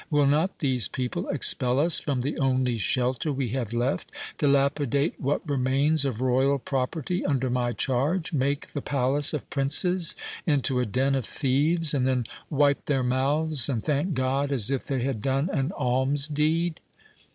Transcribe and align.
Will 0.09 0.25
not 0.25 0.57
these 0.57 0.87
people 0.87 1.29
expel 1.29 1.77
us 1.79 1.99
from 1.99 2.21
the 2.21 2.39
only 2.39 2.79
shelter 2.79 3.31
we 3.31 3.49
have 3.49 3.71
left—dilapidate 3.71 5.21
what 5.21 5.47
remains 5.47 6.05
of 6.05 6.21
royal 6.21 6.57
property 6.57 7.23
under 7.23 7.51
my 7.51 7.71
charge—make 7.71 8.69
the 8.69 8.81
palace 8.81 9.31
of 9.31 9.47
princes 9.51 10.15
into 10.47 10.79
a 10.79 10.87
den 10.87 11.13
of 11.13 11.27
thieves, 11.27 11.93
and 11.93 12.07
then 12.07 12.25
wipe 12.49 12.85
their 12.85 13.03
mouths 13.03 13.69
and 13.69 13.83
thank 13.83 14.15
God, 14.15 14.51
as 14.51 14.71
if 14.71 14.85
they 14.87 15.03
had 15.03 15.21
done 15.21 15.51
an 15.53 15.71
alms 15.73 16.27
deed?" 16.27 16.79